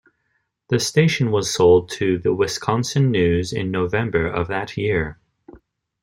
The 0.69 0.79
station 0.79 1.29
was 1.29 1.53
sold 1.53 1.91
to 1.91 2.17
The 2.17 2.33
Wisconsin 2.33 3.11
News 3.11 3.53
in 3.53 3.69
November 3.69 4.25
of 4.25 4.47
that 4.47 4.75
year. 4.75 5.19